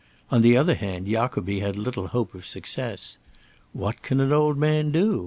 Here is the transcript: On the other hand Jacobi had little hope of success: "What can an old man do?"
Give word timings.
On 0.31 0.41
the 0.41 0.57
other 0.57 0.73
hand 0.73 1.05
Jacobi 1.05 1.59
had 1.59 1.75
little 1.75 2.07
hope 2.07 2.33
of 2.33 2.43
success: 2.47 3.19
"What 3.71 4.01
can 4.01 4.19
an 4.19 4.33
old 4.33 4.57
man 4.57 4.89
do?" 4.89 5.19